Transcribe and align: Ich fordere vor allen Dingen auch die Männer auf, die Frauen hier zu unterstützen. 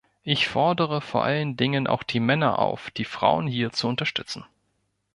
Ich 0.23 0.47
fordere 0.47 0.99
vor 0.99 1.23
allen 1.23 1.57
Dingen 1.57 1.85
auch 1.85 2.01
die 2.01 2.19
Männer 2.19 2.57
auf, 2.57 2.89
die 2.89 3.05
Frauen 3.05 3.45
hier 3.45 3.71
zu 3.71 3.87
unterstützen. 3.87 4.45